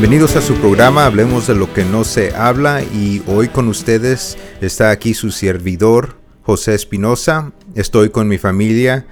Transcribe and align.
Bienvenidos 0.00 0.34
a 0.34 0.40
su 0.40 0.54
programa 0.54 1.04
Hablemos 1.04 1.46
de 1.46 1.54
lo 1.54 1.74
que 1.74 1.84
no 1.84 2.04
se 2.04 2.34
habla 2.34 2.82
y 2.82 3.22
hoy 3.26 3.48
con 3.48 3.68
ustedes 3.68 4.38
está 4.62 4.90
aquí 4.92 5.12
su 5.12 5.30
servidor 5.30 6.16
José 6.40 6.74
Espinosa. 6.74 7.52
Estoy 7.74 8.08
con 8.08 8.26
mi 8.26 8.38
familia, 8.38 9.06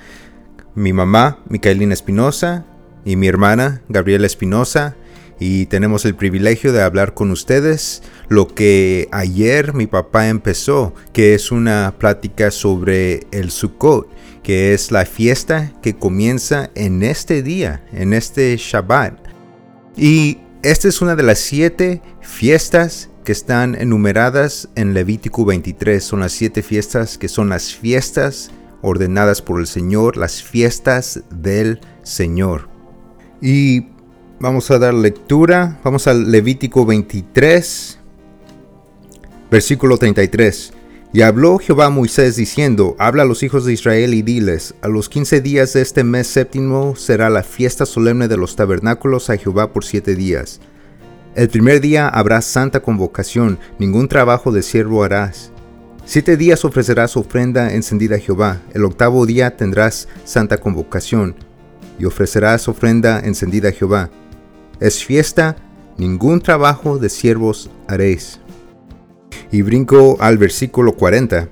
mi 0.75 0.95
mamá 0.95 1.41
Micaelina 1.51 1.93
Espinosa 1.93 2.65
y 3.05 3.17
mi 3.17 3.27
hermana 3.27 3.83
Gabriela 3.91 4.25
Espinosa 4.25 4.97
y 5.39 5.67
tenemos 5.67 6.07
el 6.07 6.15
privilegio 6.15 6.73
de 6.73 6.81
hablar 6.81 7.13
con 7.13 7.33
ustedes 7.33 8.03
lo 8.31 8.49
que 8.49 9.09
ayer 9.13 9.75
mi 9.75 9.87
papá 9.87 10.29
empezó, 10.29 10.95
que 11.13 11.35
es 11.35 11.53
una 11.53 11.97
plática 11.99 12.51
sobre 12.51 13.27
el 13.31 13.51
Sukkot, 13.51 14.09
que 14.43 14.73
es 14.73 14.91
la 14.91 15.05
fiesta 15.05 15.71
que 15.83 15.99
comienza 15.99 16.71
en 16.75 17.03
este 17.03 17.43
día, 17.43 17.85
en 17.93 18.15
este 18.15 18.57
Shabbat. 18.57 19.29
Y 19.95 20.39
esta 20.63 20.89
es 20.89 21.01
una 21.01 21.15
de 21.15 21.23
las 21.23 21.39
siete 21.39 22.03
fiestas 22.21 23.11
que 23.25 23.33
están 23.33 23.75
enumeradas 23.75 24.69
en 24.75 24.93
Levítico 24.93 25.45
23. 25.45 26.03
Son 26.03 26.21
las 26.21 26.33
siete 26.33 26.63
fiestas 26.63 27.17
que 27.17 27.29
son 27.29 27.49
las 27.49 27.75
fiestas 27.75 28.51
ordenadas 28.83 29.41
por 29.41 29.61
el 29.61 29.67
Señor, 29.67 30.17
las 30.17 30.43
fiestas 30.43 31.21
del 31.31 31.81
Señor. 32.03 32.69
Y 33.41 33.89
vamos 34.41 34.71
a 34.71 34.79
dar 34.79 34.95
lectura. 34.95 35.79
Vamos 35.85 36.09
al 36.09 36.31
Levítico 36.31 36.85
23, 36.85 37.99
versículo 39.51 39.97
33. 39.97 40.73
Y 41.11 41.23
habló 41.23 41.59
Jehová 41.59 41.87
a 41.87 41.91
Moisés 41.91 42.37
diciendo, 42.37 42.95
Habla 42.99 43.23
a 43.23 43.27
los 43.27 43.43
hijos 43.43 43.65
de 43.65 43.73
Israel 43.73 44.13
y 44.13 44.21
diles, 44.21 44.75
a 44.83 44.89
los 44.89 45.09
quince 45.09 45.41
días 45.41 45.73
de 45.73 45.81
este 45.81 46.05
mes 46.05 46.27
séptimo 46.27 46.97
será 46.97 47.31
la 47.31 47.43
fiesta 47.43 47.87
solemne 47.87 48.29
de 48.29 48.37
los 48.37 48.57
tabernáculos 48.57 49.31
a 49.31 49.39
Jehová 49.39 49.73
por 49.73 49.85
siete 49.85 50.15
días. 50.15 50.61
El 51.35 51.49
primer 51.49 51.81
día 51.81 52.09
habrá 52.09 52.43
santa 52.43 52.81
convocación, 52.81 53.59
ningún 53.79 54.09
trabajo 54.09 54.53
de 54.53 54.63
siervo 54.63 55.03
harás. 55.03 55.51
Siete 56.05 56.37
días 56.37 56.65
ofrecerás 56.65 57.17
ofrenda 57.17 57.73
encendida 57.73 58.17
a 58.17 58.19
Jehová, 58.19 58.61
el 58.75 58.85
octavo 58.85 59.25
día 59.25 59.57
tendrás 59.57 60.09
santa 60.25 60.59
convocación, 60.59 61.37
y 61.99 62.05
ofrecerás 62.05 62.69
ofrenda 62.69 63.21
encendida 63.21 63.71
a 63.71 63.73
Jehová. 63.73 64.11
Es 64.79 65.05
fiesta, 65.05 65.57
ningún 65.97 66.41
trabajo 66.41 66.99
de 66.99 67.09
siervos 67.09 67.71
haréis. 67.87 68.41
Y 69.51 69.63
brinco 69.63 70.17
al 70.21 70.39
versículo 70.39 70.93
40. 70.93 71.49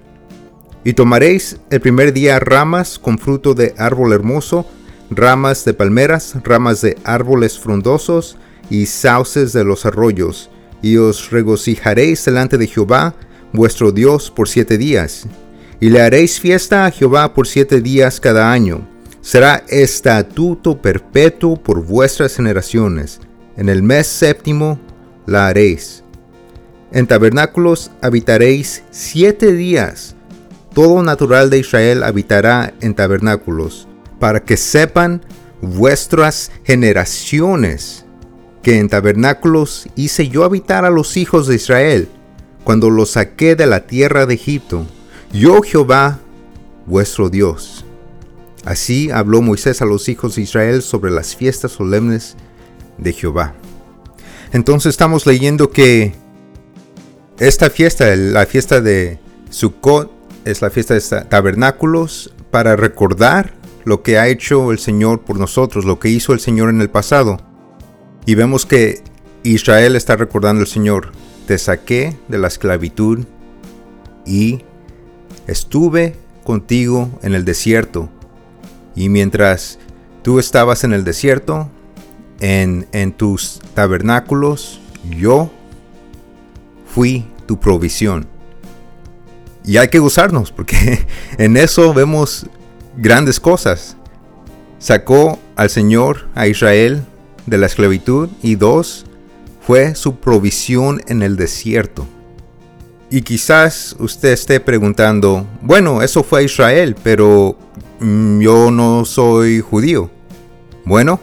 Y 0.84 0.92
tomaréis 0.92 1.58
el 1.70 1.80
primer 1.80 2.12
día 2.12 2.38
ramas 2.38 2.98
con 2.98 3.18
fruto 3.18 3.54
de 3.54 3.74
árbol 3.76 4.12
hermoso, 4.12 4.66
ramas 5.10 5.64
de 5.64 5.74
palmeras, 5.74 6.36
ramas 6.44 6.80
de 6.80 6.96
árboles 7.04 7.58
frondosos 7.58 8.36
y 8.70 8.86
sauces 8.86 9.52
de 9.52 9.64
los 9.64 9.86
arroyos, 9.86 10.50
y 10.82 10.96
os 10.96 11.30
regocijaréis 11.30 12.24
delante 12.24 12.58
de 12.58 12.66
Jehová, 12.66 13.14
vuestro 13.52 13.92
Dios, 13.92 14.30
por 14.30 14.48
siete 14.48 14.78
días. 14.78 15.26
Y 15.80 15.90
le 15.90 16.02
haréis 16.02 16.40
fiesta 16.40 16.86
a 16.86 16.90
Jehová 16.90 17.34
por 17.34 17.46
siete 17.46 17.80
días 17.80 18.20
cada 18.20 18.52
año. 18.52 18.86
Será 19.20 19.64
estatuto 19.68 20.80
perpetuo 20.80 21.56
por 21.56 21.84
vuestras 21.84 22.36
generaciones. 22.36 23.20
En 23.56 23.68
el 23.68 23.82
mes 23.82 24.06
séptimo 24.06 24.78
la 25.26 25.48
haréis. 25.48 26.04
En 26.92 27.06
tabernáculos 27.06 27.90
habitaréis 28.00 28.82
siete 28.90 29.52
días. 29.52 30.14
Todo 30.72 31.02
natural 31.02 31.50
de 31.50 31.58
Israel 31.58 32.02
habitará 32.02 32.74
en 32.80 32.94
tabernáculos, 32.94 33.88
para 34.20 34.44
que 34.44 34.56
sepan 34.56 35.22
vuestras 35.60 36.50
generaciones 36.64 38.04
que 38.62 38.78
en 38.78 38.88
tabernáculos 38.88 39.88
hice 39.94 40.28
yo 40.28 40.44
habitar 40.44 40.84
a 40.84 40.90
los 40.90 41.16
hijos 41.16 41.46
de 41.46 41.56
Israel, 41.56 42.08
cuando 42.64 42.90
los 42.90 43.10
saqué 43.10 43.56
de 43.56 43.66
la 43.66 43.86
tierra 43.86 44.26
de 44.26 44.34
Egipto, 44.34 44.86
yo 45.32 45.62
Jehová, 45.62 46.18
vuestro 46.84 47.30
Dios. 47.30 47.84
Así 48.64 49.10
habló 49.10 49.40
Moisés 49.42 49.82
a 49.82 49.84
los 49.84 50.08
hijos 50.08 50.34
de 50.34 50.42
Israel 50.42 50.82
sobre 50.82 51.12
las 51.12 51.36
fiestas 51.36 51.72
solemnes 51.72 52.36
de 52.98 53.12
Jehová. 53.12 53.54
Entonces 54.52 54.90
estamos 54.90 55.26
leyendo 55.26 55.70
que 55.70 56.14
esta 57.38 57.68
fiesta, 57.68 58.16
la 58.16 58.46
fiesta 58.46 58.80
de 58.80 59.18
Sukkot, 59.50 60.10
es 60.44 60.62
la 60.62 60.70
fiesta 60.70 60.94
de 60.94 61.00
tabernáculos 61.24 62.32
para 62.50 62.76
recordar 62.76 63.52
lo 63.84 64.02
que 64.02 64.18
ha 64.18 64.28
hecho 64.28 64.72
el 64.72 64.78
Señor 64.78 65.22
por 65.22 65.38
nosotros, 65.38 65.84
lo 65.84 65.98
que 65.98 66.08
hizo 66.08 66.32
el 66.32 66.40
Señor 66.40 66.70
en 66.70 66.80
el 66.80 66.88
pasado. 66.88 67.38
Y 68.24 68.36
vemos 68.36 68.64
que 68.64 69.02
Israel 69.42 69.96
está 69.96 70.16
recordando 70.16 70.62
al 70.62 70.66
Señor, 70.66 71.12
te 71.46 71.58
saqué 71.58 72.16
de 72.28 72.38
la 72.38 72.48
esclavitud 72.48 73.24
y 74.24 74.62
estuve 75.46 76.16
contigo 76.42 77.10
en 77.22 77.34
el 77.34 77.44
desierto. 77.44 78.08
Y 78.94 79.08
mientras 79.08 79.78
tú 80.22 80.38
estabas 80.38 80.84
en 80.84 80.92
el 80.92 81.04
desierto, 81.04 81.70
en, 82.40 82.86
en 82.92 83.12
tus 83.12 83.60
tabernáculos, 83.74 84.80
yo 85.10 85.50
fui 86.96 87.26
tu 87.44 87.60
provisión. 87.60 88.26
Y 89.66 89.76
hay 89.76 89.88
que 89.88 89.98
gozarnos, 89.98 90.50
porque 90.50 91.06
en 91.38 91.58
eso 91.58 91.92
vemos 91.92 92.46
grandes 92.96 93.38
cosas. 93.38 93.98
Sacó 94.78 95.38
al 95.56 95.68
Señor, 95.68 96.26
a 96.34 96.46
Israel, 96.46 97.04
de 97.44 97.58
la 97.58 97.66
esclavitud. 97.66 98.30
Y 98.42 98.54
dos, 98.54 99.04
fue 99.60 99.94
su 99.94 100.16
provisión 100.16 101.02
en 101.06 101.22
el 101.22 101.36
desierto. 101.36 102.06
Y 103.10 103.20
quizás 103.20 103.94
usted 103.98 104.30
esté 104.30 104.58
preguntando, 104.58 105.46
bueno, 105.60 106.00
eso 106.00 106.24
fue 106.24 106.44
Israel, 106.44 106.96
pero 107.02 107.58
mm, 108.00 108.40
yo 108.40 108.70
no 108.70 109.04
soy 109.04 109.60
judío. 109.60 110.10
Bueno, 110.86 111.20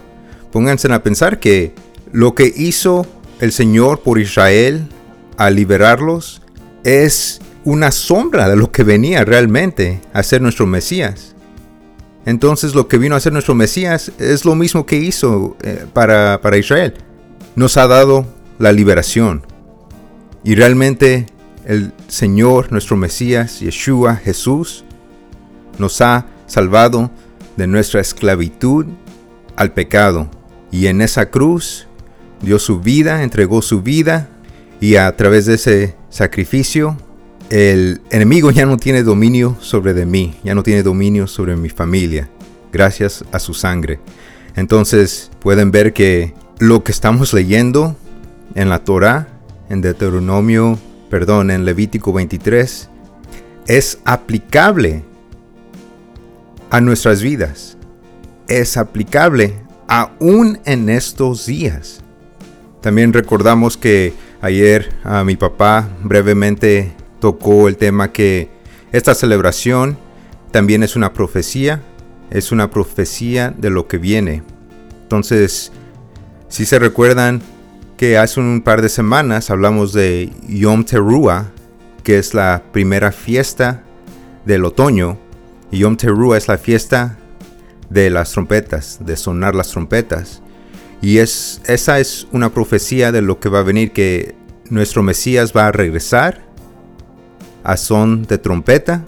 pónganse 0.52 0.94
a 0.94 1.02
pensar 1.02 1.40
que 1.40 1.74
lo 2.12 2.36
que 2.36 2.54
hizo 2.56 3.08
el 3.40 3.52
Señor 3.52 4.02
por 4.02 4.20
Israel 4.20 4.88
a 5.38 5.50
liberarlos 5.50 6.42
es 6.84 7.40
una 7.66 7.92
sombra 7.92 8.50
de 8.50 8.56
lo 8.56 8.72
que 8.72 8.84
venía 8.84 9.24
realmente 9.24 10.02
a 10.14 10.24
ser 10.24 10.42
nuestro 10.42 10.68
Mesías. 10.68 11.36
Entonces 12.26 12.76
lo 12.76 12.88
que 12.88 12.98
vino 12.98 13.16
a 13.16 13.20
ser 13.20 13.34
nuestro 13.34 13.56
Mesías 13.56 14.12
es 14.18 14.46
lo 14.46 14.56
mismo 14.56 14.86
que 14.86 14.98
hizo 14.98 15.58
eh, 15.62 15.86
para, 15.94 16.42
para 16.42 16.58
Israel. 16.58 16.94
Nos 17.56 17.78
ha 17.78 17.88
dado 17.88 18.26
la 18.60 18.72
liberación. 18.72 19.46
Y 20.44 20.56
realmente 20.56 21.26
el 21.66 21.94
Señor, 22.08 22.72
nuestro 22.72 22.98
Mesías, 22.98 23.60
Yeshua, 23.60 24.16
Jesús, 24.16 24.84
nos 25.78 26.02
ha 26.02 26.28
salvado 26.48 27.12
de 27.58 27.68
nuestra 27.68 28.02
esclavitud 28.02 28.86
al 29.56 29.74
pecado. 29.74 30.30
Y 30.72 30.88
en 30.88 31.02
esa 31.02 31.30
cruz 31.30 31.88
dio 32.42 32.60
su 32.60 32.80
vida, 32.80 33.24
entregó 33.24 33.62
su 33.62 33.82
vida 33.82 34.30
y 34.84 34.98
a 34.98 35.16
través 35.16 35.46
de 35.46 35.54
ese 35.54 35.96
sacrificio, 36.10 36.98
el 37.50 38.02
enemigo 38.10 38.52
ya 38.52 38.66
no 38.66 38.76
tiene 38.76 39.02
dominio 39.02 39.56
sobre 39.62 39.94
de 39.94 40.06
mí, 40.06 40.36
ya 40.44 40.56
no 40.56 40.62
tiene 40.62 40.84
dominio 40.84 41.26
sobre 41.26 41.56
mi 41.56 41.70
familia, 41.70 42.30
gracias 42.74 43.24
a 43.32 43.40
su 43.40 43.54
sangre. 43.54 44.02
Entonces 44.58 45.32
pueden 45.40 45.72
ver 45.72 45.94
que 45.94 46.34
lo 46.60 46.84
que 46.84 46.92
estamos 46.92 47.32
leyendo 47.32 47.96
en 48.56 48.68
la 48.68 48.84
Torah, 48.84 49.30
en 49.70 49.80
Deuteronomio, 49.80 50.78
perdón, 51.10 51.50
en 51.50 51.64
Levítico 51.64 52.12
23, 52.12 52.90
es 53.68 54.00
aplicable 54.04 55.06
a 56.72 56.82
nuestras 56.82 57.22
vidas. 57.22 57.78
Es 58.50 58.76
aplicable 58.76 59.56
aún 59.88 60.60
en 60.66 60.90
estos 60.90 61.46
días. 61.46 62.02
También 62.82 63.14
recordamos 63.14 63.78
que 63.78 64.12
Ayer 64.44 64.90
a 65.06 65.24
mi 65.24 65.38
papá 65.38 65.88
brevemente 66.04 66.92
tocó 67.22 67.70
el 67.70 67.78
tema 67.78 68.12
que 68.12 68.50
esta 68.92 69.16
celebración 69.16 69.98
también 70.52 70.84
es 70.84 70.98
una 70.98 71.14
profecía, 71.14 71.82
es 72.30 72.52
una 72.52 72.70
profecía 72.70 73.52
de 73.58 73.70
lo 73.70 73.88
que 73.88 73.98
viene. 73.98 74.44
Entonces, 75.04 75.72
si 76.50 76.66
se 76.66 76.78
recuerdan 76.78 77.42
que 77.96 78.18
hace 78.18 78.42
un 78.42 78.62
par 78.62 78.82
de 78.82 78.90
semanas 78.90 79.50
hablamos 79.50 79.94
de 79.94 80.30
Yom 80.50 80.84
Teruah, 80.84 81.46
que 82.04 82.18
es 82.18 82.34
la 82.34 82.64
primera 82.74 83.14
fiesta 83.14 83.82
del 84.44 84.66
otoño, 84.66 85.18
y 85.72 85.78
Yom 85.78 85.96
Teruah 85.96 86.36
es 86.36 86.50
la 86.50 86.58
fiesta 86.58 87.18
de 87.90 88.10
las 88.10 88.34
trompetas, 88.34 89.00
de 89.06 89.16
sonar 89.16 89.56
las 89.56 89.70
trompetas. 89.70 90.43
Y 91.04 91.18
es, 91.18 91.62
esa 91.66 92.00
es 92.00 92.28
una 92.32 92.54
profecía 92.54 93.12
de 93.12 93.22
lo 93.22 93.38
que 93.38 93.50
va 93.50 93.60
a 93.60 93.64
venir, 93.64 93.92
que 93.92 94.36
nuestro 94.70 95.04
Mesías 95.04 95.52
va 95.56 95.68
a 95.68 95.72
regresar 95.74 96.46
a 97.66 97.76
son 97.76 98.24
de 98.24 98.38
trompeta 98.38 99.04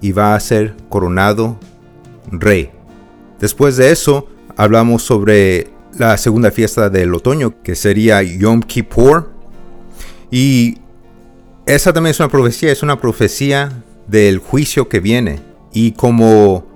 y 0.00 0.10
va 0.10 0.34
a 0.34 0.40
ser 0.40 0.74
coronado 0.88 1.60
rey. 2.32 2.72
Después 3.38 3.76
de 3.76 3.92
eso, 3.92 4.26
hablamos 4.56 5.04
sobre 5.04 5.70
la 5.96 6.18
segunda 6.18 6.50
fiesta 6.50 6.90
del 6.90 7.14
otoño, 7.14 7.62
que 7.62 7.76
sería 7.76 8.20
Yom 8.24 8.60
Kippur. 8.60 9.30
Y 10.32 10.78
esa 11.64 11.92
también 11.92 12.10
es 12.10 12.18
una 12.18 12.28
profecía, 12.28 12.72
es 12.72 12.82
una 12.82 13.00
profecía 13.00 13.84
del 14.08 14.38
juicio 14.38 14.88
que 14.88 14.98
viene. 14.98 15.38
Y 15.72 15.92
como 15.92 16.66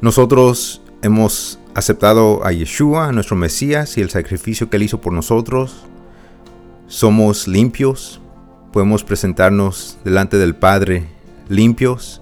nosotros 0.00 0.80
hemos 1.02 1.58
aceptado 1.74 2.44
a 2.44 2.52
Yeshua, 2.52 3.12
nuestro 3.12 3.36
Mesías, 3.36 3.96
y 3.96 4.00
el 4.00 4.10
sacrificio 4.10 4.68
que 4.68 4.76
él 4.76 4.84
hizo 4.84 5.00
por 5.00 5.12
nosotros, 5.12 5.84
somos 6.86 7.48
limpios, 7.48 8.20
podemos 8.72 9.04
presentarnos 9.04 9.98
delante 10.04 10.36
del 10.36 10.54
Padre 10.54 11.06
limpios 11.48 12.20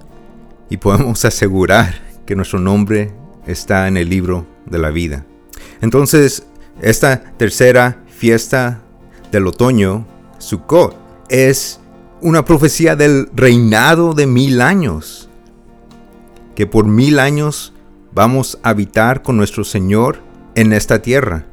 y 0.69 0.77
podemos 0.77 1.25
asegurar 1.25 1.95
que 2.27 2.37
nuestro 2.37 2.61
nombre 2.61 3.13
está 3.47 3.89
en 3.89 3.97
el 3.97 4.09
libro 4.09 4.47
de 4.67 4.79
la 4.79 4.91
vida. 4.91 5.27
Entonces, 5.81 6.47
esta 6.81 7.21
tercera 7.37 8.03
fiesta 8.09 8.83
del 9.33 9.47
otoño, 9.47 10.07
Sukkot, 10.39 10.97
es 11.29 11.81
una 12.21 12.45
profecía 12.45 12.97
del 12.97 13.29
reinado 13.35 14.15
de 14.15 14.27
mil 14.27 14.61
años. 14.61 15.29
Que 16.55 16.67
por 16.67 16.87
mil 16.87 17.19
años 17.19 17.73
vamos 18.13 18.59
a 18.63 18.71
habitar 18.71 19.23
con 19.23 19.37
nuestro 19.37 19.65
Señor 19.65 20.19
en 20.55 20.73
esta 20.73 21.03
tierra. 21.03 21.47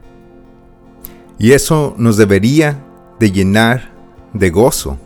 Y 1.37 1.51
eso 1.51 1.93
nos 1.97 2.17
debería 2.17 2.83
de 3.19 3.31
llenar 3.31 3.91
de 4.33 4.49
gozo. 4.49 4.97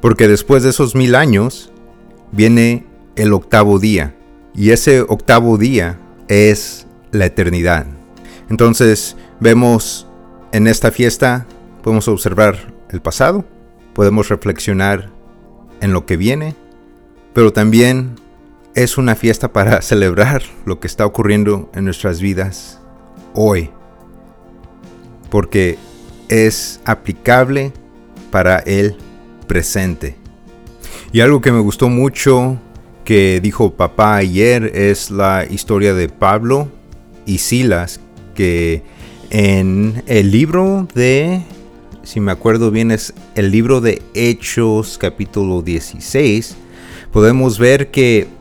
Porque 0.00 0.28
después 0.28 0.62
de 0.62 0.70
esos 0.70 0.94
mil 0.94 1.14
años 1.14 1.72
viene 2.32 2.86
el 3.16 3.32
octavo 3.32 3.78
día. 3.78 4.14
Y 4.54 4.70
ese 4.70 5.00
octavo 5.00 5.58
día 5.58 5.98
es 6.28 6.86
la 7.12 7.26
eternidad. 7.26 7.86
Entonces 8.48 9.16
vemos 9.40 10.06
en 10.52 10.66
esta 10.66 10.90
fiesta, 10.90 11.46
podemos 11.82 12.08
observar 12.08 12.72
el 12.90 13.00
pasado, 13.00 13.44
podemos 13.94 14.28
reflexionar 14.28 15.10
en 15.80 15.92
lo 15.92 16.06
que 16.06 16.16
viene, 16.16 16.54
pero 17.32 17.52
también 17.52 18.16
es 18.76 18.98
una 18.98 19.16
fiesta 19.16 19.52
para 19.52 19.82
celebrar 19.82 20.42
lo 20.64 20.78
que 20.78 20.86
está 20.86 21.04
ocurriendo 21.04 21.68
en 21.74 21.84
nuestras 21.86 22.20
vidas 22.20 22.78
hoy, 23.34 23.70
porque 25.30 25.78
es 26.28 26.80
aplicable 26.84 27.72
para 28.30 28.58
el 28.58 28.96
presente. 29.48 30.16
Y 31.10 31.20
algo 31.20 31.40
que 31.40 31.52
me 31.52 31.60
gustó 31.60 31.88
mucho 31.88 32.58
que 33.04 33.40
dijo 33.40 33.72
papá 33.72 34.16
ayer 34.16 34.72
es 34.74 35.10
la 35.10 35.46
historia 35.48 35.94
de 35.94 36.08
Pablo 36.08 36.68
y 37.24 37.38
Silas, 37.38 38.00
que 38.34 38.82
en 39.30 40.02
el 40.06 40.30
libro 40.30 40.86
de, 40.94 41.40
si 42.02 42.20
me 42.20 42.32
acuerdo 42.32 42.70
bien, 42.70 42.90
es 42.90 43.14
el 43.36 43.50
libro 43.50 43.80
de 43.80 44.02
Hechos 44.12 44.98
capítulo 44.98 45.62
16, 45.62 46.56
podemos 47.12 47.58
ver 47.58 47.90
que 47.90 48.35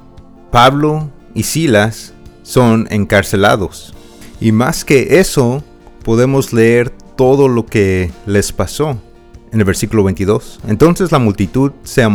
Pablo 0.56 1.12
y 1.34 1.44
Silas 1.44 2.14
son 2.44 2.88
encarcelados. 2.90 3.94
Y 4.40 4.54
más 4.54 4.86
que 4.86 5.20
eso, 5.20 5.62
podemos 6.02 6.54
leer 6.54 6.92
todo 7.18 7.50
lo 7.50 7.66
que 7.66 8.10
les 8.26 8.54
pasó 8.54 8.98
en 9.52 9.60
el 9.60 9.66
versículo 9.66 10.06
22. 10.06 10.62
Entonces 10.66 11.12
la 11.12 11.20
multitud 11.20 11.74
se 11.84 12.08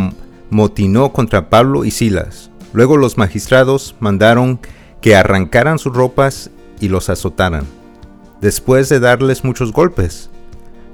motinó 0.49 1.13
contra 1.13 1.51
Pablo 1.51 1.85
y 1.85 1.91
Silas. 1.91 2.51
Luego 2.73 2.97
los 2.97 3.19
magistrados 3.19 3.95
mandaron 4.01 4.59
que 5.03 5.17
arrancaran 5.17 5.79
sus 5.79 5.95
ropas 5.95 6.51
y 6.81 6.89
los 6.89 7.11
azotaran. 7.11 7.67
Después 8.41 8.89
de 8.89 9.01
darles 9.01 9.45
muchos 9.45 9.71
golpes, 9.71 10.31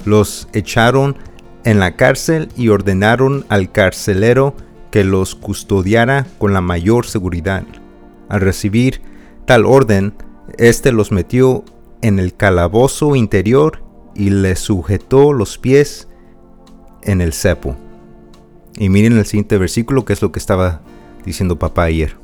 los 0.04 0.48
echaron 0.52 1.16
en 1.62 1.78
la 1.78 1.94
cárcel 1.94 2.48
y 2.56 2.70
ordenaron 2.70 3.46
al 3.48 3.70
carcelero 3.70 4.56
que 4.96 5.04
los 5.04 5.34
custodiara 5.34 6.26
con 6.38 6.54
la 6.54 6.62
mayor 6.62 7.04
seguridad. 7.04 7.64
Al 8.30 8.40
recibir 8.40 9.02
tal 9.44 9.66
orden, 9.66 10.14
éste 10.56 10.90
los 10.90 11.12
metió 11.12 11.66
en 12.00 12.18
el 12.18 12.34
calabozo 12.34 13.14
interior 13.14 13.82
y 14.14 14.30
les 14.30 14.58
sujetó 14.58 15.34
los 15.34 15.58
pies 15.58 16.08
en 17.02 17.20
el 17.20 17.34
cepo. 17.34 17.76
Y 18.78 18.88
miren 18.88 19.18
el 19.18 19.26
siguiente 19.26 19.58
versículo 19.58 20.06
que 20.06 20.14
es 20.14 20.22
lo 20.22 20.32
que 20.32 20.38
estaba 20.38 20.80
diciendo 21.26 21.58
papá 21.58 21.82
ayer. 21.82 22.16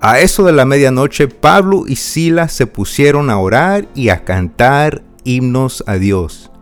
A 0.00 0.20
eso 0.20 0.44
de 0.44 0.52
la 0.52 0.64
medianoche, 0.64 1.26
Pablo 1.26 1.88
y 1.88 1.96
Sila 1.96 2.46
se 2.46 2.68
pusieron 2.68 3.30
a 3.30 3.38
orar 3.40 3.88
y 3.96 4.10
a 4.10 4.22
cantar 4.24 5.02
himnos 5.24 5.82
a 5.88 5.96
Dios, 5.96 6.52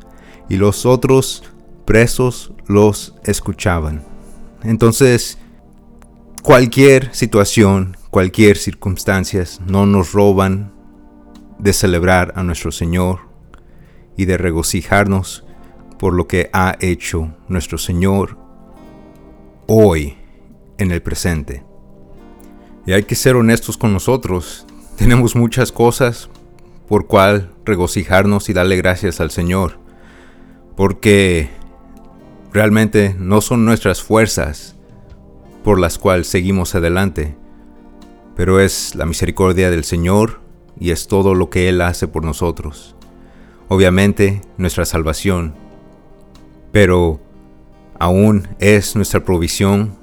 y 0.49 0.57
los 0.57 0.87
otros 0.87 1.43
presos 1.85 2.55
los 2.67 3.15
escuchaban. 3.25 4.14
Entonces, 4.65 5.39
cualquier 6.43 7.15
situación, 7.15 7.97
cualquier 8.11 8.57
circunstancia, 8.57 9.45
no 9.67 9.87
nos 9.87 10.13
roban 10.13 10.73
de 11.59 11.73
celebrar 11.73 12.33
a 12.37 12.43
nuestro 12.43 12.73
Señor 12.73 13.21
y 14.17 14.25
de 14.25 14.37
regocijarnos 14.37 15.45
por 15.99 16.15
lo 16.15 16.27
que 16.27 16.51
ha 16.53 16.77
hecho 16.81 17.35
nuestro 17.49 17.79
Señor 17.79 18.39
hoy 19.67 20.17
en 20.79 20.91
el 20.91 21.03
presente. 21.03 21.63
Y 22.87 22.93
hay 22.93 23.05
que 23.05 23.15
ser 23.15 23.37
honestos 23.37 23.77
con 23.77 23.93
nosotros. 23.93 24.67
Tenemos 24.97 25.37
muchas 25.37 25.73
cosas 25.73 26.29
por 26.89 27.07
cual 27.07 27.53
regocijarnos 27.65 28.49
y 28.49 28.53
darle 28.53 28.77
gracias 28.77 29.21
al 29.21 29.31
Señor. 29.31 29.79
Porque 30.77 31.51
realmente 32.55 33.15
no 33.19 33.43
son 33.43 33.67
nuestras 33.67 34.03
fuerzas 34.03 34.77
por 35.63 35.79
las 35.79 35.99
cuales 35.99 36.29
seguimos 36.29 36.75
adelante, 36.75 37.37
pero 38.35 38.61
es 38.61 38.95
la 38.95 39.05
misericordia 39.05 39.71
del 39.71 39.85
Señor 39.85 40.41
y 40.81 40.93
es 40.93 41.09
todo 41.09 41.35
lo 41.35 41.51
que 41.51 41.69
Él 41.69 41.83
hace 41.83 42.09
por 42.09 42.25
nosotros. 42.25 42.97
Obviamente 43.69 44.41
nuestra 44.57 44.87
salvación 44.87 45.63
pero 46.75 47.21
aún 48.01 48.49
es 48.59 48.97
nuestra 48.97 49.25
provisión 49.25 49.95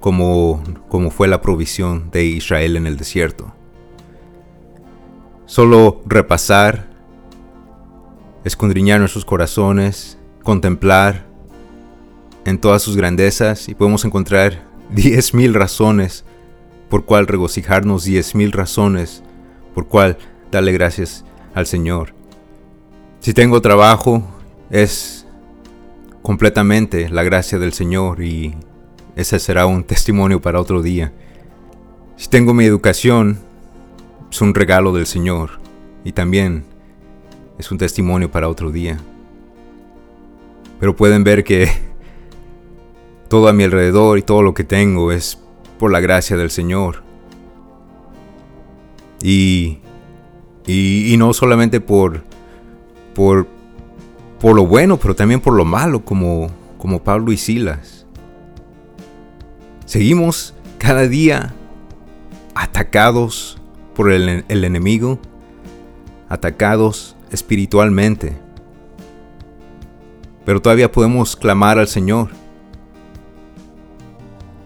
como, 0.00 0.62
como 0.90 1.10
fue 1.10 1.28
la 1.28 1.40
provisión 1.40 2.10
de 2.10 2.26
Israel 2.26 2.76
en 2.76 2.86
el 2.86 2.98
desierto. 2.98 3.54
Solo 5.46 6.02
repasar, 6.04 6.90
escondriñar 8.44 9.00
nuestros 9.00 9.24
corazones, 9.24 10.18
contemplar 10.42 11.24
en 12.44 12.58
todas 12.58 12.82
sus 12.82 12.96
grandezas 12.96 13.68
y 13.68 13.74
podemos 13.74 14.04
encontrar 14.04 14.62
diez 14.90 15.34
mil 15.34 15.54
razones 15.54 16.24
por 16.88 17.04
cual 17.04 17.26
regocijarnos, 17.26 18.04
diez 18.04 18.34
mil 18.34 18.52
razones 18.52 19.22
por 19.74 19.88
cual 19.88 20.18
darle 20.50 20.72
gracias 20.72 21.24
al 21.54 21.66
Señor. 21.66 22.14
Si 23.20 23.32
tengo 23.32 23.60
trabajo, 23.60 24.22
es 24.70 25.26
completamente 26.22 27.08
la 27.08 27.22
gracia 27.22 27.58
del 27.58 27.72
Señor 27.72 28.22
y 28.22 28.54
ese 29.16 29.38
será 29.38 29.66
un 29.66 29.84
testimonio 29.84 30.40
para 30.40 30.60
otro 30.60 30.82
día. 30.82 31.12
Si 32.16 32.28
tengo 32.28 32.54
mi 32.54 32.64
educación, 32.64 33.38
es 34.30 34.40
un 34.40 34.54
regalo 34.54 34.92
del 34.92 35.06
Señor 35.06 35.60
y 36.04 36.12
también 36.12 36.64
es 37.58 37.70
un 37.70 37.78
testimonio 37.78 38.30
para 38.30 38.48
otro 38.48 38.70
día. 38.70 38.98
Pero 40.80 40.96
pueden 40.96 41.24
ver 41.24 41.44
que 41.44 41.70
todo 43.34 43.48
a 43.48 43.52
mi 43.52 43.64
alrededor 43.64 44.16
y 44.16 44.22
todo 44.22 44.42
lo 44.42 44.54
que 44.54 44.62
tengo 44.62 45.10
es 45.10 45.40
por 45.80 45.90
la 45.90 45.98
gracia 45.98 46.36
del 46.36 46.52
Señor. 46.52 47.02
Y, 49.20 49.80
y, 50.68 51.16
no 51.18 51.32
solamente 51.32 51.80
por, 51.80 52.22
por, 53.12 53.48
por 54.38 54.54
lo 54.54 54.68
bueno, 54.68 54.98
pero 54.98 55.16
también 55.16 55.40
por 55.40 55.54
lo 55.54 55.64
malo, 55.64 56.04
como, 56.04 56.46
como 56.78 57.02
Pablo 57.02 57.32
y 57.32 57.36
Silas. 57.36 58.06
Seguimos 59.84 60.54
cada 60.78 61.08
día 61.08 61.56
atacados 62.54 63.58
por 63.96 64.12
el, 64.12 64.44
el 64.46 64.64
enemigo, 64.64 65.18
atacados 66.28 67.16
espiritualmente. 67.32 68.36
Pero 70.44 70.62
todavía 70.62 70.92
podemos 70.92 71.34
clamar 71.34 71.80
al 71.80 71.88
Señor 71.88 72.43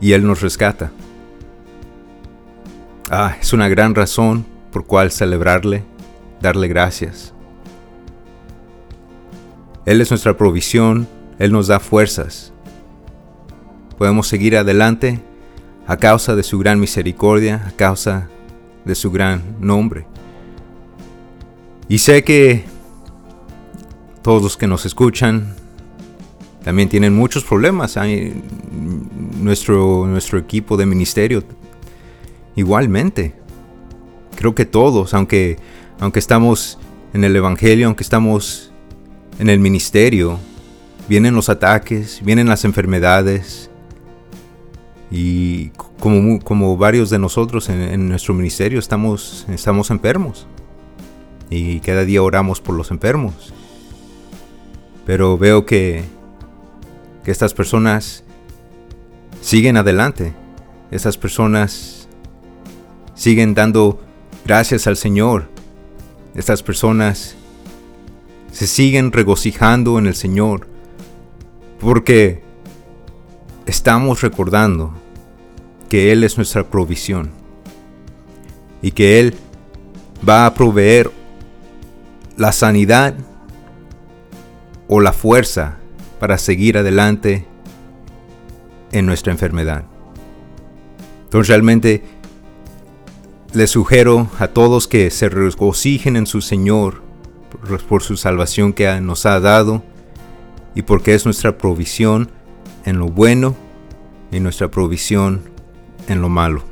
y 0.00 0.12
Él 0.12 0.26
nos 0.26 0.40
rescata. 0.40 0.90
Ah, 3.10 3.36
es 3.40 3.52
una 3.52 3.68
gran 3.68 3.94
razón 3.94 4.44
por 4.70 4.84
cual 4.84 5.10
celebrarle, 5.10 5.82
darle 6.40 6.68
gracias. 6.68 7.32
Él 9.86 10.00
es 10.00 10.10
nuestra 10.10 10.36
provisión, 10.36 11.08
Él 11.38 11.52
nos 11.52 11.68
da 11.68 11.80
fuerzas. 11.80 12.52
Podemos 13.96 14.28
seguir 14.28 14.56
adelante 14.56 15.20
a 15.86 15.96
causa 15.96 16.36
de 16.36 16.42
su 16.42 16.58
gran 16.58 16.78
misericordia, 16.78 17.64
a 17.66 17.70
causa 17.72 18.28
de 18.84 18.94
su 18.94 19.10
gran 19.10 19.42
nombre. 19.58 20.06
Y 21.88 21.98
sé 21.98 22.22
que 22.22 22.66
todos 24.22 24.42
los 24.42 24.56
que 24.58 24.66
nos 24.66 24.84
escuchan 24.84 25.54
también 26.62 26.88
tienen 26.88 27.14
muchos 27.14 27.44
problemas. 27.44 27.96
Hay 27.96 28.34
nuestro, 29.40 30.06
nuestro 30.06 30.38
equipo 30.38 30.76
de 30.76 30.86
ministerio 30.86 31.42
igualmente. 32.56 33.34
Creo 34.36 34.54
que 34.54 34.64
todos, 34.64 35.14
aunque, 35.14 35.56
aunque 36.00 36.18
estamos 36.18 36.78
en 37.12 37.24
el 37.24 37.34
Evangelio, 37.34 37.86
aunque 37.86 38.02
estamos 38.02 38.72
en 39.38 39.48
el 39.48 39.60
ministerio, 39.60 40.38
vienen 41.08 41.34
los 41.34 41.48
ataques, 41.48 42.20
vienen 42.24 42.48
las 42.48 42.64
enfermedades. 42.64 43.70
Y 45.10 45.70
como, 45.98 46.40
como 46.40 46.76
varios 46.76 47.08
de 47.10 47.18
nosotros 47.18 47.68
en, 47.68 48.08
nuestro 48.08 48.34
ministerio 48.34 48.78
estamos, 48.78 49.46
estamos 49.48 49.90
enfermos. 49.90 50.46
Y 51.50 51.80
cada 51.80 52.04
día 52.04 52.22
oramos 52.22 52.60
por 52.60 52.74
los 52.74 52.90
enfermos. 52.90 53.54
Pero 55.06 55.38
veo 55.38 55.64
que, 55.64 56.04
estas 57.30 57.54
personas 57.54 58.24
siguen 59.40 59.76
adelante. 59.76 60.34
Estas 60.90 61.18
personas 61.18 62.08
siguen 63.14 63.54
dando 63.54 64.00
gracias 64.44 64.86
al 64.86 64.96
Señor. 64.96 65.48
Estas 66.34 66.62
personas 66.62 67.36
se 68.52 68.66
siguen 68.66 69.12
regocijando 69.12 69.98
en 69.98 70.06
el 70.06 70.14
Señor 70.14 70.66
porque 71.80 72.42
estamos 73.66 74.22
recordando 74.22 74.92
que 75.88 76.12
Él 76.12 76.24
es 76.24 76.36
nuestra 76.36 76.64
provisión 76.64 77.30
y 78.82 78.92
que 78.92 79.20
Él 79.20 79.34
va 80.26 80.46
a 80.46 80.54
proveer 80.54 81.10
la 82.36 82.52
sanidad 82.52 83.14
o 84.86 85.00
la 85.00 85.12
fuerza 85.12 85.77
para 86.18 86.38
seguir 86.38 86.78
adelante 86.78 87.46
en 88.92 89.06
nuestra 89.06 89.32
enfermedad. 89.32 89.84
Entonces 91.24 91.48
realmente 91.48 92.02
les 93.52 93.70
sugiero 93.70 94.28
a 94.38 94.48
todos 94.48 94.88
que 94.88 95.10
se 95.10 95.28
regocijen 95.28 96.16
en 96.16 96.26
su 96.26 96.40
Señor 96.40 97.02
por, 97.88 98.02
su 98.02 98.16
salvación 98.16 98.72
que 98.72 99.00
nos 99.00 99.26
ha 99.26 99.40
dado 99.40 99.82
y 100.74 100.82
porque 100.82 101.14
es 101.14 101.24
nuestra 101.24 101.56
provisión 101.56 102.30
en 102.84 102.98
lo 102.98 103.08
bueno 103.08 103.56
y 104.30 104.40
nuestra 104.40 104.70
provisión 104.70 105.42
en 106.08 106.20
lo 106.20 106.28
malo. 106.28 106.62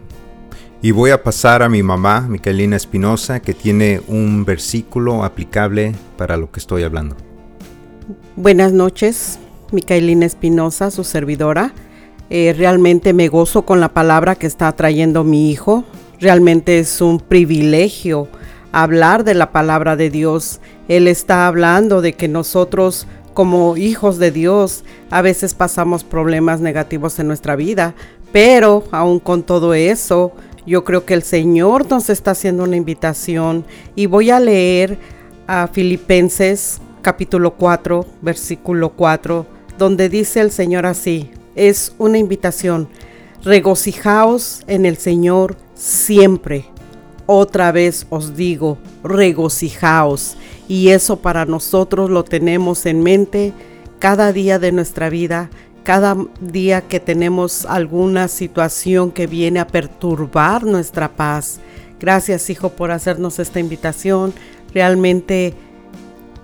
Y 0.82 0.90
voy 0.90 1.10
a 1.10 1.22
pasar 1.22 1.62
a 1.62 1.68
mi 1.68 1.82
mamá, 1.82 2.20
Micaelina 2.28 2.76
Espinosa, 2.76 3.40
que 3.40 3.54
tiene 3.54 4.02
un 4.06 4.44
versículo 4.44 5.24
aplicable 5.24 5.94
para 6.16 6.36
lo 6.36 6.50
que 6.52 6.60
estoy 6.60 6.82
hablando. 6.82 7.16
Buenas 8.36 8.72
noches, 8.72 9.40
Micaelina 9.72 10.26
Espinosa, 10.26 10.92
su 10.92 11.02
servidora. 11.02 11.72
Eh, 12.30 12.54
realmente 12.56 13.12
me 13.12 13.26
gozo 13.26 13.62
con 13.62 13.80
la 13.80 13.88
palabra 13.88 14.36
que 14.36 14.46
está 14.46 14.70
trayendo 14.70 15.24
mi 15.24 15.50
hijo. 15.50 15.82
Realmente 16.20 16.78
es 16.78 17.00
un 17.00 17.18
privilegio 17.18 18.28
hablar 18.70 19.24
de 19.24 19.34
la 19.34 19.50
palabra 19.50 19.96
de 19.96 20.10
Dios. 20.10 20.60
Él 20.86 21.08
está 21.08 21.48
hablando 21.48 22.00
de 22.00 22.12
que 22.12 22.28
nosotros 22.28 23.08
como 23.34 23.76
hijos 23.76 24.18
de 24.18 24.30
Dios 24.30 24.84
a 25.10 25.20
veces 25.20 25.54
pasamos 25.54 26.04
problemas 26.04 26.60
negativos 26.60 27.18
en 27.18 27.26
nuestra 27.26 27.56
vida, 27.56 27.96
pero 28.30 28.84
aún 28.92 29.18
con 29.18 29.42
todo 29.42 29.74
eso, 29.74 30.30
yo 30.64 30.84
creo 30.84 31.04
que 31.04 31.14
el 31.14 31.24
Señor 31.24 31.90
nos 31.90 32.08
está 32.08 32.30
haciendo 32.30 32.62
una 32.62 32.76
invitación 32.76 33.64
y 33.96 34.06
voy 34.06 34.30
a 34.30 34.38
leer 34.38 34.96
a 35.48 35.66
Filipenses 35.66 36.80
capítulo 37.06 37.52
4, 37.52 38.04
versículo 38.20 38.90
4, 38.96 39.46
donde 39.78 40.08
dice 40.08 40.40
el 40.40 40.50
Señor 40.50 40.86
así, 40.86 41.30
es 41.54 41.94
una 41.98 42.18
invitación, 42.18 42.88
regocijaos 43.44 44.64
en 44.66 44.84
el 44.86 44.96
Señor 44.96 45.56
siempre. 45.76 46.64
Otra 47.26 47.70
vez 47.70 48.08
os 48.10 48.34
digo, 48.34 48.78
regocijaos. 49.04 50.36
Y 50.66 50.88
eso 50.88 51.20
para 51.20 51.44
nosotros 51.44 52.10
lo 52.10 52.24
tenemos 52.24 52.86
en 52.86 53.04
mente 53.04 53.52
cada 54.00 54.32
día 54.32 54.58
de 54.58 54.72
nuestra 54.72 55.08
vida, 55.08 55.48
cada 55.84 56.16
día 56.40 56.80
que 56.80 56.98
tenemos 56.98 57.66
alguna 57.66 58.26
situación 58.26 59.12
que 59.12 59.28
viene 59.28 59.60
a 59.60 59.68
perturbar 59.68 60.64
nuestra 60.64 61.14
paz. 61.14 61.60
Gracias, 62.00 62.50
hijo, 62.50 62.70
por 62.70 62.90
hacernos 62.90 63.38
esta 63.38 63.60
invitación. 63.60 64.34
Realmente 64.74 65.54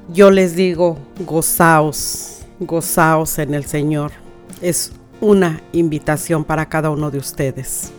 yo 0.08 0.30
les 0.30 0.56
digo, 0.56 0.98
gozaos, 1.20 2.40
gozaos 2.60 3.38
en 3.38 3.54
el 3.54 3.64
Señor. 3.64 4.12
Es 4.60 4.92
una 5.20 5.60
invitación 5.72 6.44
para 6.44 6.68
cada 6.68 6.90
uno 6.90 7.10
de 7.10 7.18
ustedes. 7.18 7.92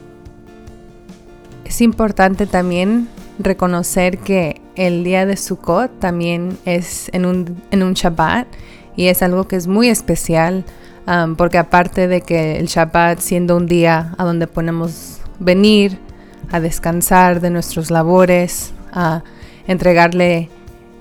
Es 1.65 1.81
importante 1.81 2.45
también 2.45 3.07
reconocer 3.39 4.19
que 4.19 4.61
el 4.75 5.03
día 5.03 5.25
de 5.25 5.37
Sukkot 5.37 5.99
también 5.99 6.57
es 6.65 7.09
en 7.13 7.25
un, 7.25 7.61
en 7.71 7.83
un 7.83 7.93
Shabbat 7.93 8.47
y 8.95 9.07
es 9.07 9.23
algo 9.23 9.47
que 9.47 9.55
es 9.55 9.67
muy 9.67 9.89
especial 9.89 10.65
um, 11.07 11.35
porque 11.35 11.57
aparte 11.57 12.07
de 12.07 12.21
que 12.21 12.57
el 12.57 12.67
Shabbat 12.67 13.19
siendo 13.19 13.57
un 13.57 13.65
día 13.65 14.13
a 14.17 14.25
donde 14.25 14.47
podemos 14.47 15.19
venir 15.39 15.99
a 16.51 16.59
descansar 16.59 17.39
de 17.41 17.49
nuestros 17.49 17.89
labores, 17.89 18.73
a 18.91 19.23
entregarle 19.65 20.49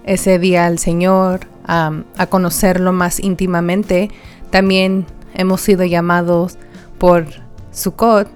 ese 0.04 0.38
día 0.38 0.66
al 0.66 0.78
Señor, 0.78 1.40
a 1.64 2.26
conocerlo 2.28 2.92
más 2.92 3.20
íntimamente, 3.20 4.10
también 4.50 5.06
hemos 5.34 5.60
sido 5.60 5.84
llamados 5.84 6.58
por 6.98 7.26
Sukkot 7.70 8.28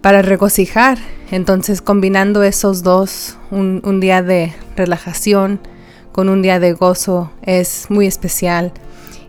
para 0.00 0.22
regocijar. 0.22 0.98
Entonces, 1.30 1.82
combinando 1.82 2.42
esos 2.42 2.82
dos, 2.82 3.36
un, 3.50 3.80
un, 3.84 4.00
día 4.00 4.22
de 4.22 4.52
relajación 4.76 5.60
con 6.12 6.28
un 6.28 6.42
día 6.42 6.58
de 6.58 6.72
gozo 6.72 7.30
es 7.42 7.86
muy 7.88 8.06
especial. 8.06 8.72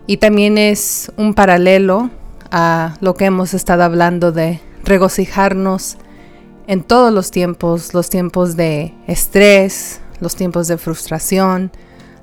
Y 0.06 0.16
también 0.16 0.58
es 0.58 1.12
un 1.16 1.34
paralelo 1.34 2.10
a 2.50 2.96
lo 3.00 3.14
que 3.14 3.26
hemos 3.26 3.54
estado 3.54 3.84
hablando 3.84 4.32
de 4.32 4.60
regocijarnos 4.84 5.96
en 6.66 6.82
todos 6.82 7.12
los 7.12 7.30
tiempos, 7.30 7.94
los 7.94 8.10
tiempos 8.10 8.56
de 8.56 8.94
estrés, 9.06 10.01
los 10.22 10.36
tiempos 10.36 10.68
de 10.68 10.78
frustración, 10.78 11.72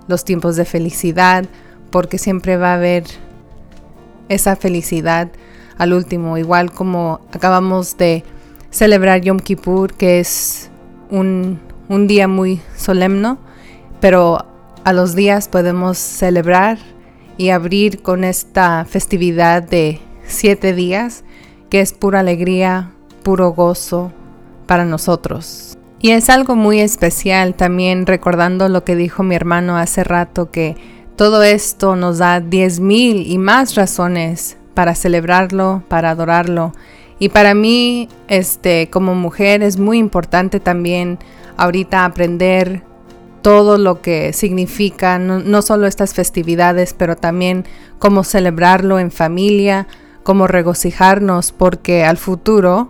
los 0.08 0.24
tiempos 0.24 0.56
de 0.56 0.64
felicidad, 0.64 1.46
porque 1.92 2.18
siempre 2.18 2.56
va 2.56 2.72
a 2.72 2.76
haber 2.76 3.04
esa 4.30 4.56
felicidad 4.56 5.30
al 5.78 5.94
último, 5.94 6.38
igual 6.38 6.72
como 6.72 7.20
acabamos 7.34 7.98
de 7.98 8.24
celebrar 8.72 9.22
Yom 9.22 9.40
Kippur, 9.40 9.94
que 9.94 10.20
es 10.20 10.70
un, 11.12 11.60
un 11.90 12.08
día 12.08 12.28
muy 12.30 12.62
solemne, 12.78 13.36
pero 14.00 14.46
a 14.86 14.94
los 14.94 15.14
días 15.14 15.50
podemos 15.50 15.98
celebrar 15.98 16.78
y 17.38 17.50
abrir 17.50 18.02
con 18.02 18.24
esta 18.24 18.86
festividad 18.86 19.62
de 19.62 20.00
siete 20.26 20.74
días, 20.74 21.24
que 21.70 21.82
es 21.82 21.92
pura 21.92 22.22
alegría, 22.22 22.92
puro 23.24 23.52
gozo 23.52 24.14
para 24.68 24.86
nosotros. 24.86 25.69
Y 26.02 26.12
es 26.12 26.30
algo 26.30 26.56
muy 26.56 26.80
especial 26.80 27.56
también 27.56 28.06
recordando 28.06 28.70
lo 28.70 28.86
que 28.86 28.96
dijo 28.96 29.22
mi 29.24 29.36
hermano 29.36 29.78
hace 29.78 30.06
rato, 30.06 30.50
que 30.50 30.78
todo 31.18 31.44
esto 31.44 31.98
nos 31.98 32.20
da 32.20 32.40
diez 32.40 32.80
mil 32.80 33.28
y 33.28 33.38
más 33.38 33.76
razones 33.76 34.56
para 34.74 34.96
celebrarlo, 34.96 35.84
para 35.90 36.12
adorarlo. 36.12 36.72
Y 37.20 37.28
para 37.28 37.54
mí, 37.54 38.08
este, 38.30 38.90
como 38.90 39.14
mujer, 39.14 39.62
es 39.62 39.78
muy 39.78 39.98
importante 39.98 40.62
también 40.62 41.20
ahorita 41.58 42.06
aprender 42.06 42.84
todo 43.42 43.78
lo 43.78 44.02
que 44.02 44.32
significa, 44.32 45.20
no, 45.20 45.40
no 45.40 45.62
solo 45.62 45.86
estas 45.86 46.14
festividades, 46.14 46.94
pero 46.94 47.18
también 47.18 47.66
cómo 48.00 48.24
celebrarlo 48.24 49.00
en 49.00 49.12
familia, 49.12 49.86
cómo 50.24 50.48
regocijarnos, 50.48 51.52
porque 51.52 52.06
al 52.06 52.16
futuro 52.16 52.90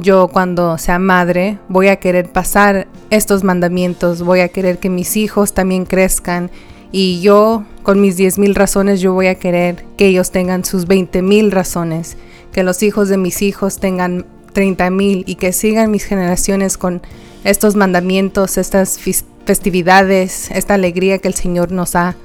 yo 0.00 0.28
cuando 0.28 0.78
sea 0.78 0.98
madre 0.98 1.58
voy 1.68 1.88
a 1.88 1.96
querer 1.96 2.28
pasar 2.28 2.86
estos 3.10 3.44
mandamientos, 3.44 4.22
voy 4.22 4.40
a 4.40 4.48
querer 4.48 4.78
que 4.78 4.88
mis 4.88 5.16
hijos 5.16 5.52
también 5.52 5.84
crezcan 5.84 6.50
y 6.92 7.20
yo 7.20 7.64
con 7.82 8.00
mis 8.00 8.16
10 8.16 8.38
mil 8.38 8.54
razones 8.54 9.00
yo 9.00 9.12
voy 9.12 9.28
a 9.28 9.36
querer 9.36 9.84
que 9.96 10.06
ellos 10.06 10.30
tengan 10.30 10.64
sus 10.64 10.86
20 10.86 11.22
mil 11.22 11.52
razones, 11.52 12.16
que 12.52 12.62
los 12.62 12.82
hijos 12.82 13.08
de 13.08 13.16
mis 13.16 13.42
hijos 13.42 13.78
tengan 13.78 14.26
30 14.52 14.90
mil 14.90 15.24
y 15.26 15.36
que 15.36 15.52
sigan 15.52 15.90
mis 15.90 16.04
generaciones 16.04 16.76
con 16.76 17.02
estos 17.44 17.76
mandamientos, 17.76 18.58
estas 18.58 18.98
festividades, 19.44 20.50
esta 20.50 20.74
alegría 20.74 21.18
que 21.18 21.28
el 21.28 21.34
Señor 21.34 21.72
nos 21.72 21.94
ha 21.94 22.16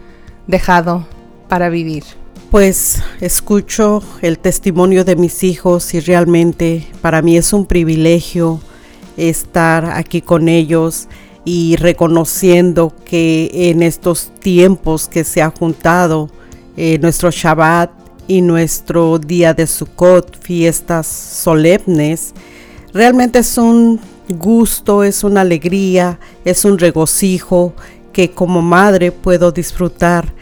dejado 0.47 1.05
para 1.47 1.69
vivir 1.69 2.03
pues 2.55 3.03
escucho 3.19 4.01
el 4.21 4.39
testimonio 4.39 5.03
de 5.03 5.17
mis 5.17 5.43
hijos 5.43 5.93
y 5.93 5.99
realmente 5.99 6.87
para 7.01 7.21
mí 7.21 7.35
es 7.35 7.51
un 7.51 7.65
privilegio 7.65 8.61
estar 9.17 9.83
aquí 9.83 10.21
con 10.21 10.47
ellos 10.47 11.09
y 11.43 11.75
reconociendo 11.75 12.93
que 13.03 13.49
en 13.51 13.83
estos 13.83 14.31
tiempos 14.39 15.09
que 15.09 15.25
se 15.25 15.41
ha 15.41 15.49
juntado 15.49 16.29
eh, 16.77 16.97
nuestro 16.99 17.29
Shabbat 17.29 17.91
y 18.25 18.39
nuestro 18.39 19.19
día 19.19 19.53
de 19.53 19.67
Sukkot, 19.67 20.39
fiestas 20.39 21.07
solemnes, 21.07 22.33
realmente 22.93 23.39
es 23.39 23.57
un 23.57 23.99
gusto, 24.29 25.03
es 25.03 25.25
una 25.25 25.41
alegría, 25.41 26.21
es 26.45 26.63
un 26.63 26.79
regocijo 26.79 27.73
que 28.13 28.31
como 28.31 28.61
madre 28.61 29.11
puedo 29.11 29.51
disfrutar 29.51 30.33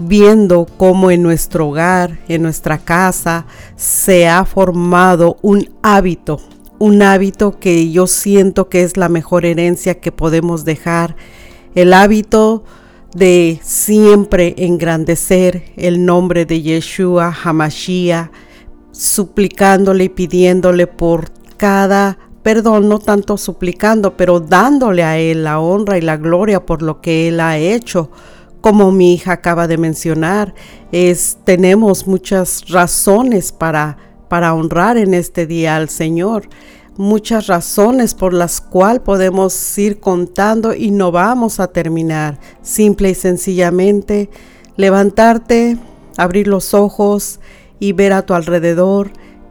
viendo 0.00 0.66
cómo 0.76 1.10
en 1.10 1.22
nuestro 1.22 1.68
hogar, 1.68 2.18
en 2.26 2.42
nuestra 2.42 2.78
casa, 2.78 3.46
se 3.76 4.26
ha 4.26 4.44
formado 4.44 5.36
un 5.42 5.70
hábito, 5.82 6.40
un 6.78 7.02
hábito 7.02 7.58
que 7.60 7.92
yo 7.92 8.06
siento 8.06 8.68
que 8.68 8.82
es 8.82 8.96
la 8.96 9.08
mejor 9.08 9.44
herencia 9.44 10.00
que 10.00 10.10
podemos 10.10 10.64
dejar, 10.64 11.16
el 11.74 11.92
hábito 11.92 12.64
de 13.14 13.60
siempre 13.62 14.54
engrandecer 14.56 15.64
el 15.76 16.04
nombre 16.04 16.46
de 16.46 16.62
Yeshua 16.62 17.36
Hamashiach, 17.44 18.30
suplicándole 18.92 20.04
y 20.04 20.08
pidiéndole 20.08 20.86
por 20.86 21.30
cada 21.56 22.18
perdón, 22.42 22.88
no 22.88 22.98
tanto 22.98 23.36
suplicando, 23.36 24.16
pero 24.16 24.40
dándole 24.40 25.02
a 25.02 25.18
Él 25.18 25.44
la 25.44 25.60
honra 25.60 25.98
y 25.98 26.00
la 26.00 26.16
gloria 26.16 26.64
por 26.64 26.82
lo 26.82 27.00
que 27.00 27.28
Él 27.28 27.40
ha 27.40 27.58
hecho. 27.58 28.10
Como 28.60 28.92
mi 28.92 29.14
hija 29.14 29.32
acaba 29.32 29.66
de 29.66 29.78
mencionar, 29.78 30.54
es, 30.92 31.38
tenemos 31.44 32.06
muchas 32.06 32.68
razones 32.68 33.52
para, 33.52 33.96
para 34.28 34.54
honrar 34.54 34.96
en 34.98 35.14
este 35.14 35.46
día 35.46 35.76
al 35.76 35.88
Señor 35.88 36.48
muchas 37.00 37.46
razones 37.46 38.14
por 38.14 38.34
las 38.34 38.60
cuales 38.60 39.00
podemos 39.00 39.78
ir 39.78 40.00
contando 40.00 40.74
y 40.74 40.90
no 40.90 41.10
vamos 41.10 41.58
a 41.58 41.68
terminar. 41.68 42.38
Simple 42.60 43.10
y 43.10 43.14
sencillamente 43.14 44.28
levantarte, 44.76 45.78
abrir 46.18 46.46
los 46.46 46.74
ojos 46.74 47.40
y 47.78 47.92
ver 47.92 48.12
a 48.12 48.22
tu 48.22 48.34
alrededor 48.34 49.10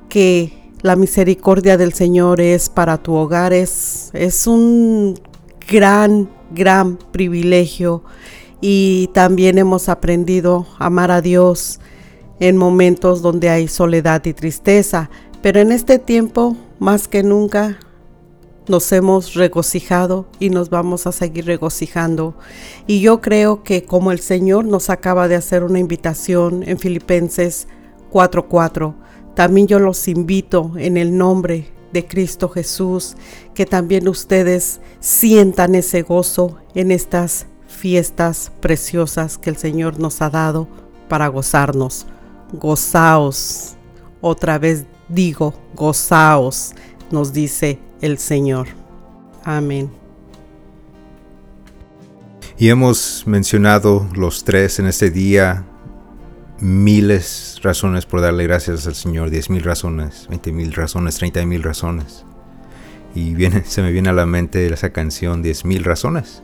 que 0.09 0.53
la 0.81 0.95
misericordia 0.95 1.75
del 1.75 1.93
Señor 1.93 2.39
es 2.39 2.69
para 2.69 2.97
tu 2.97 3.13
hogar. 3.15 3.51
Es, 3.51 4.11
es 4.13 4.45
un 4.45 5.19
gran, 5.67 6.29
gran 6.51 6.97
privilegio 6.97 8.03
y 8.61 9.09
también 9.13 9.57
hemos 9.57 9.89
aprendido 9.89 10.67
a 10.77 10.87
amar 10.87 11.11
a 11.11 11.21
Dios 11.21 11.79
en 12.39 12.57
momentos 12.57 13.21
donde 13.21 13.49
hay 13.49 13.67
soledad 13.67 14.25
y 14.25 14.33
tristeza. 14.33 15.09
Pero 15.41 15.59
en 15.59 15.71
este 15.71 15.99
tiempo, 15.99 16.57
más 16.79 17.07
que 17.07 17.23
nunca, 17.23 17.79
nos 18.67 18.91
hemos 18.91 19.33
regocijado 19.33 20.27
y 20.39 20.49
nos 20.49 20.69
vamos 20.69 21.07
a 21.07 21.11
seguir 21.11 21.45
regocijando. 21.45 22.35
Y 22.87 23.01
yo 23.01 23.19
creo 23.19 23.63
que 23.63 23.83
como 23.83 24.11
el 24.11 24.19
Señor 24.19 24.65
nos 24.65 24.89
acaba 24.89 25.27
de 25.27 25.35
hacer 25.35 25.63
una 25.63 25.79
invitación 25.79 26.63
en 26.67 26.77
Filipenses 26.77 27.67
4:4, 28.11 28.95
también 29.35 29.67
yo 29.67 29.79
los 29.79 30.07
invito 30.07 30.73
en 30.77 30.97
el 30.97 31.17
nombre 31.17 31.71
de 31.93 32.05
Cristo 32.05 32.49
Jesús, 32.49 33.15
que 33.55 33.65
también 33.65 34.07
ustedes 34.07 34.81
sientan 34.99 35.73
ese 35.73 36.03
gozo 36.03 36.57
en 36.75 36.91
estas 36.91 37.47
fiestas 37.79 38.51
preciosas 38.59 39.37
que 39.37 39.49
el 39.49 39.55
Señor 39.55 39.99
nos 39.99 40.21
ha 40.21 40.29
dado 40.29 40.67
para 41.07 41.29
gozarnos. 41.29 42.05
Gozaos. 42.51 43.75
Otra 44.19 44.59
vez 44.59 44.85
digo, 45.07 45.53
gozaos, 45.75 46.73
nos 47.09 47.31
dice 47.31 47.79
el 48.01 48.17
Señor. 48.17 48.67
Amén. 49.45 49.89
Y 52.57 52.67
hemos 52.67 53.23
mencionado 53.25 54.09
los 54.13 54.43
tres 54.43 54.79
en 54.79 54.87
este 54.87 55.09
día 55.09 55.63
miles 56.59 57.61
razones 57.63 58.05
por 58.05 58.19
darle 58.19 58.43
gracias 58.43 58.85
al 58.87 58.95
Señor, 58.95 59.29
diez 59.29 59.49
mil 59.49 59.63
razones, 59.63 60.27
veinte 60.27 60.51
mil 60.51 60.73
razones, 60.73 61.15
treinta 61.15 61.45
mil 61.45 61.63
razones. 61.63 62.25
Y 63.15 63.35
viene, 63.35 63.63
se 63.63 63.81
me 63.81 63.93
viene 63.93 64.09
a 64.09 64.13
la 64.13 64.25
mente 64.25 64.67
esa 64.67 64.89
canción, 64.89 65.41
diez 65.41 65.63
mil 65.63 65.85
razones. 65.85 66.43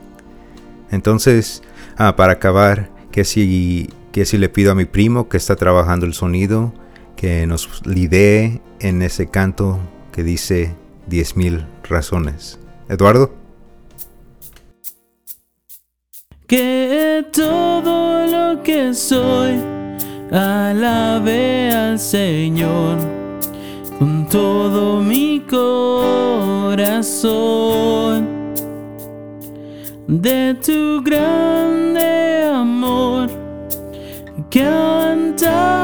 Entonces, 0.90 1.62
ah, 1.96 2.16
para 2.16 2.34
acabar, 2.34 2.90
que 3.10 3.24
si, 3.24 3.90
que 4.12 4.24
si 4.24 4.38
le 4.38 4.48
pido 4.48 4.72
a 4.72 4.74
mi 4.74 4.84
primo 4.84 5.28
que 5.28 5.36
está 5.36 5.56
trabajando 5.56 6.06
el 6.06 6.14
sonido, 6.14 6.72
que 7.16 7.46
nos 7.46 7.86
lidee 7.86 8.60
en 8.80 9.02
ese 9.02 9.28
canto 9.28 9.80
que 10.12 10.22
dice 10.22 10.74
diez 11.06 11.36
mil 11.36 11.66
razones. 11.88 12.58
Eduardo. 12.88 13.34
Que 16.46 17.24
todo 17.32 18.26
lo 18.26 18.62
que 18.62 18.94
soy 18.94 19.60
Alabe 20.30 21.72
al 21.72 21.98
Señor 21.98 22.98
con 23.98 24.28
todo 24.28 25.00
mi 25.00 25.40
corazón. 25.48 26.76
De 30.08 30.52
tu 30.62 31.02
grande 31.02 31.98
amor. 32.54 33.26
Cantaré, 34.50 35.75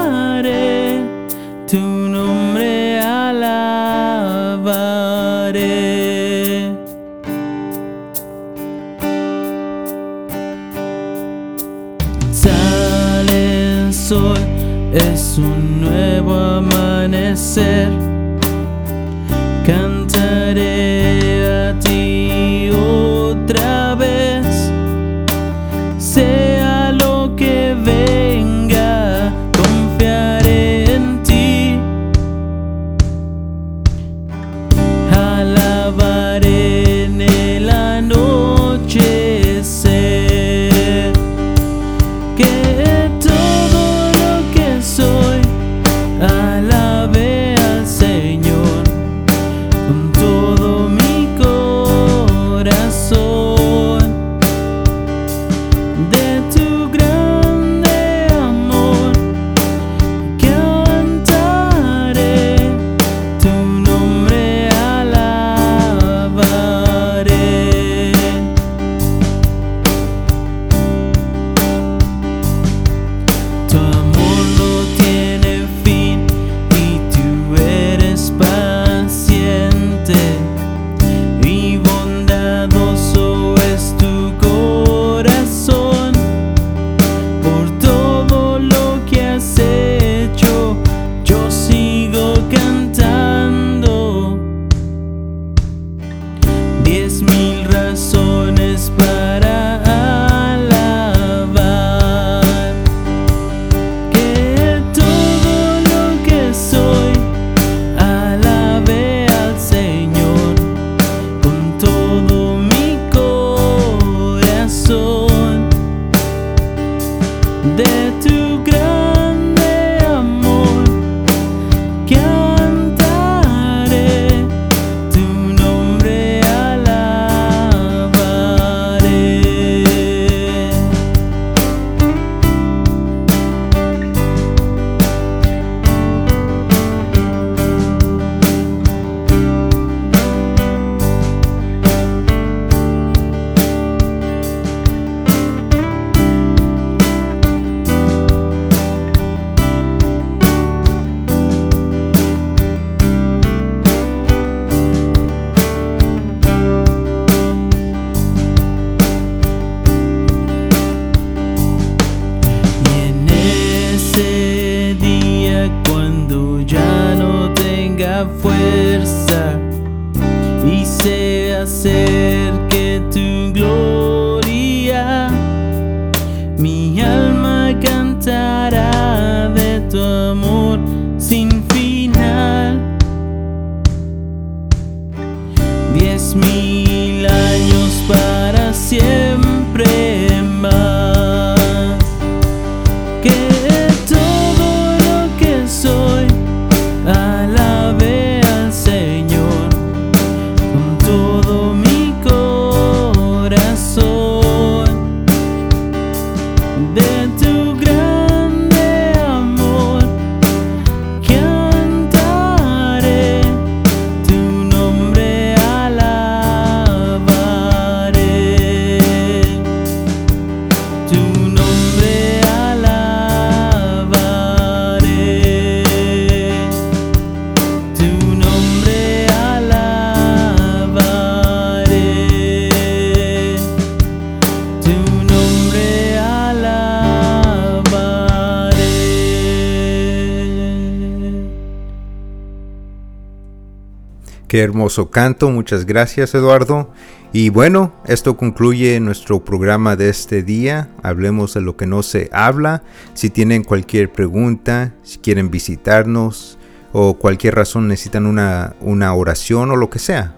Qué 244.53 244.61
hermoso 244.61 245.09
canto, 245.09 245.51
muchas 245.51 245.87
gracias 245.87 246.35
Eduardo. 246.35 246.91
Y 247.33 247.49
bueno, 247.49 247.95
esto 248.05 248.37
concluye 248.37 249.01
nuestro 249.01 249.43
programa 249.43 249.97
de 249.97 250.11
este 250.11 250.43
día. 250.43 250.91
Hablemos 251.03 251.55
de 251.55 251.63
lo 251.63 251.79
que 251.79 251.87
no 251.87 252.03
se 252.03 252.29
habla. 252.35 252.83
Si 253.15 253.31
tienen 253.31 253.65
cualquier 253.65 254.13
pregunta, 254.13 254.93
si 255.05 255.21
quieren 255.21 255.51
visitarnos 255.51 256.59
o 256.93 257.15
cualquier 257.15 257.55
razón 257.55 257.89
necesitan 257.89 258.27
una, 258.27 258.77
una 258.83 259.15
oración 259.15 259.71
o 259.71 259.77
lo 259.77 259.89
que 259.89 259.99
sea, 259.99 260.37